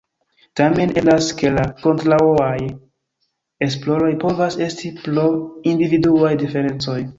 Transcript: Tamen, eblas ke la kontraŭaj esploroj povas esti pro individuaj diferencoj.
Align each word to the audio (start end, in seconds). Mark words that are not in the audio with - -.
Tamen, 0.59 0.93
eblas 1.01 1.27
ke 1.41 1.51
la 1.57 1.65
kontraŭaj 1.81 2.55
esploroj 3.67 4.09
povas 4.25 4.59
esti 4.71 4.93
pro 5.03 5.29
individuaj 5.75 6.37
diferencoj. 6.45 7.01